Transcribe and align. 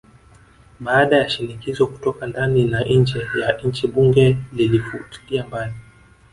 Baada 0.79 1.17
ya 1.17 1.29
shinikizo 1.29 1.87
kutoka 1.87 2.27
ndani 2.27 2.63
na 2.67 2.83
nje 2.83 3.27
ya 3.41 3.57
nchi 3.57 3.87
bunge 3.87 4.37
lilifutilia 4.53 5.47
mbali 5.47 5.73